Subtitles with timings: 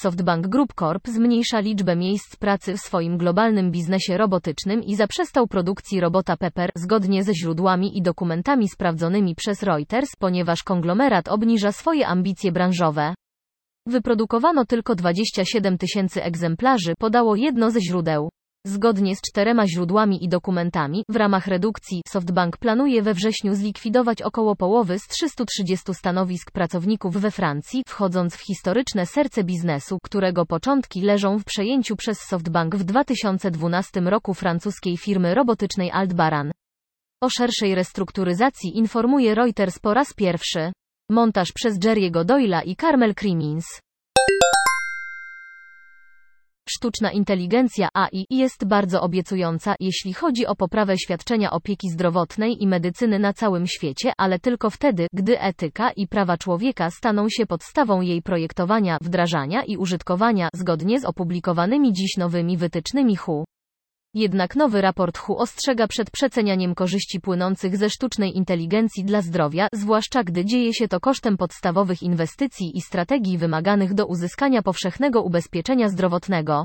[0.00, 6.00] SoftBank Group Corp zmniejsza liczbę miejsc pracy w swoim globalnym biznesie robotycznym i zaprzestał produkcji
[6.00, 12.52] robota Pepper, zgodnie ze źródłami i dokumentami sprawdzonymi przez Reuters, ponieważ konglomerat obniża swoje ambicje
[12.52, 13.14] branżowe.
[13.86, 18.30] Wyprodukowano tylko 27 tysięcy egzemplarzy, podało jedno ze źródeł.
[18.66, 24.56] Zgodnie z czterema źródłami i dokumentami, w ramach redukcji, SoftBank planuje we wrześniu zlikwidować około
[24.56, 31.38] połowy z 330 stanowisk pracowników we Francji, wchodząc w historyczne serce biznesu, którego początki leżą
[31.38, 36.52] w przejęciu przez SoftBank w 2012 roku francuskiej firmy robotycznej Altbaran.
[37.22, 40.72] O szerszej restrukturyzacji informuje Reuters po raz pierwszy.
[41.10, 43.66] Montaż przez Jerry'ego Doyla i Carmel Crimins.
[46.72, 53.18] Sztuczna inteligencja AI jest bardzo obiecująca, jeśli chodzi o poprawę świadczenia opieki zdrowotnej i medycyny
[53.18, 58.22] na całym świecie, ale tylko wtedy, gdy etyka i prawa człowieka staną się podstawą jej
[58.22, 63.44] projektowania, wdrażania i użytkowania, zgodnie z opublikowanymi dziś nowymi wytycznymi HU.
[64.14, 70.24] Jednak nowy raport HU ostrzega przed przecenianiem korzyści płynących ze sztucznej inteligencji dla zdrowia, zwłaszcza
[70.24, 76.64] gdy dzieje się to kosztem podstawowych inwestycji i strategii wymaganych do uzyskania powszechnego ubezpieczenia zdrowotnego.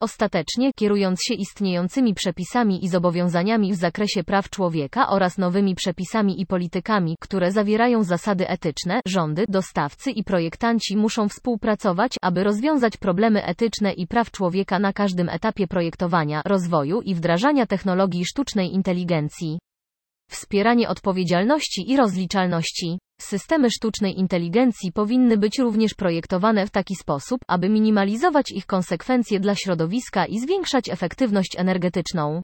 [0.00, 6.46] Ostatecznie, kierując się istniejącymi przepisami i zobowiązaniami w zakresie praw człowieka oraz nowymi przepisami i
[6.46, 13.92] politykami, które zawierają zasady etyczne, rządy, dostawcy i projektanci muszą współpracować, aby rozwiązać problemy etyczne
[13.92, 19.58] i praw człowieka na każdym etapie projektowania, rozwoju i wdrażania technologii sztucznej inteligencji.
[20.30, 22.98] Wspieranie odpowiedzialności i rozliczalności.
[23.20, 29.54] Systemy sztucznej inteligencji powinny być również projektowane w taki sposób, aby minimalizować ich konsekwencje dla
[29.54, 32.42] środowiska i zwiększać efektywność energetyczną.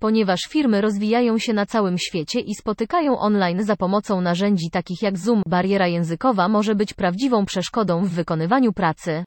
[0.00, 5.18] Ponieważ firmy rozwijają się na całym świecie i spotykają online za pomocą narzędzi takich jak
[5.18, 9.24] Zoom, bariera językowa może być prawdziwą przeszkodą w wykonywaniu pracy.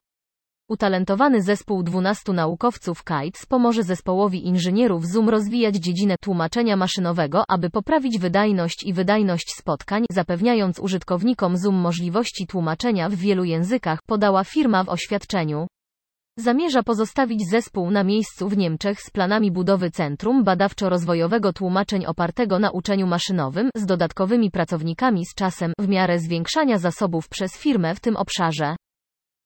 [0.70, 8.20] Utalentowany zespół 12 naukowców KITES pomoże zespołowi inżynierów Zoom rozwijać dziedzinę tłumaczenia maszynowego, aby poprawić
[8.20, 14.90] wydajność i wydajność spotkań, zapewniając użytkownikom Zoom możliwości tłumaczenia w wielu językach, podała firma w
[14.90, 15.68] oświadczeniu.
[16.38, 22.72] Zamierza pozostawić zespół na miejscu w Niemczech z planami budowy centrum badawczo-rozwojowego tłumaczeń opartego na
[22.72, 28.16] uczeniu maszynowym, z dodatkowymi pracownikami z czasem, w miarę zwiększania zasobów przez firmę w tym
[28.16, 28.76] obszarze.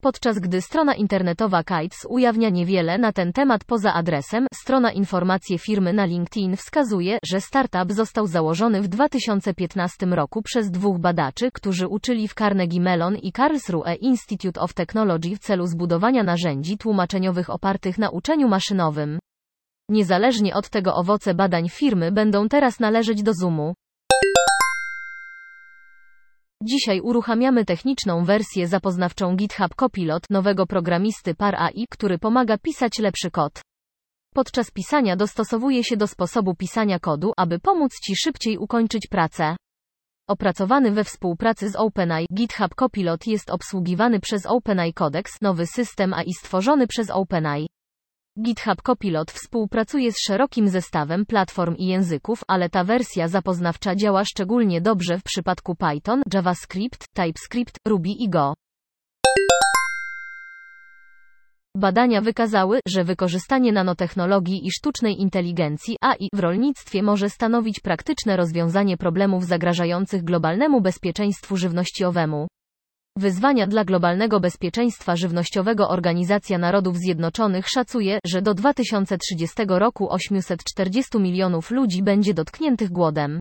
[0.08, 5.94] Podczas gdy strona internetowa Kites ujawnia niewiele na ten temat poza adresem, strona informacje firmy
[5.94, 12.28] na LinkedIn wskazuje, że startup został założony w 2015 roku przez dwóch badaczy, którzy uczyli
[12.28, 18.10] w Carnegie Mellon i Karlsruhe Institute of Technology w celu zbudowania narzędzi tłumaczeniowych opartych na
[18.10, 19.20] uczeniu maszynowym.
[19.90, 23.74] Niezależnie od tego owoce badań firmy będą teraz należeć do Zoomu.
[26.68, 33.32] Dzisiaj uruchamiamy techniczną wersję zapoznawczą GitHub Copilot nowego programisty Par AI, który pomaga pisać lepszy
[33.32, 33.62] kod.
[34.34, 39.56] Podczas pisania dostosowuje się do sposobu pisania kodu, aby pomóc Ci szybciej ukończyć pracę.
[40.30, 46.34] Opracowany we współpracy z OpenAI, GitHub Copilot jest obsługiwany przez OpenAI Codex, nowy system AI
[46.34, 47.68] stworzony przez OpenAI.
[48.42, 54.82] GitHub Copilot współpracuje z szerokim zestawem platform i języków, ale ta wersja zapoznawcza działa szczególnie
[54.82, 58.54] dobrze w przypadku Python, JavaScript, TypeScript, Ruby i Go.
[61.78, 68.98] Badania wykazały, że wykorzystanie nanotechnologii i sztucznej inteligencji AI w rolnictwie może stanowić praktyczne rozwiązanie
[68.98, 72.48] problemów zagrażających globalnemu bezpieczeństwu żywnościowemu.
[73.18, 81.72] Wyzwania dla globalnego bezpieczeństwa żywnościowego Organizacja Narodów Zjednoczonych szacuje, że do 2030 roku 840 milionów
[81.72, 83.40] ludzi będzie dotkniętych głodem.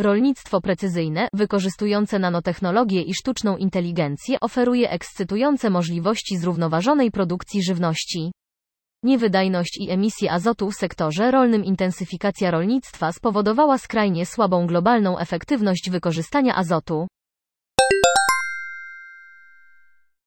[0.00, 8.32] Rolnictwo precyzyjne, wykorzystujące nanotechnologię i sztuczną inteligencję, oferuje ekscytujące możliwości zrównoważonej produkcji żywności.
[9.02, 16.56] Niewydajność i emisje azotu w sektorze rolnym Intensyfikacja rolnictwa spowodowała skrajnie słabą globalną efektywność wykorzystania
[16.56, 17.06] azotu.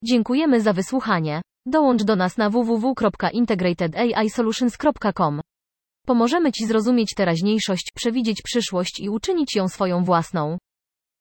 [0.03, 1.41] Dziękujemy za wysłuchanie.
[1.65, 5.41] Dołącz do nas na www.integratedAIsolutions.com.
[6.05, 10.57] Pomożemy Ci zrozumieć teraźniejszość, przewidzieć przyszłość i uczynić ją swoją własną.